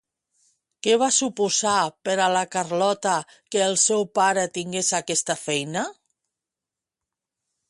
Què 0.85 0.95
va 1.01 1.09
suposar 1.17 1.73
per 2.07 2.15
a 2.25 2.29
la 2.37 2.41
Carlota 2.55 3.13
que 3.57 3.63
el 3.69 3.79
seu 3.85 4.09
pare 4.21 4.47
tingués 4.57 4.93
aquesta 5.03 5.37
feina? 5.47 5.89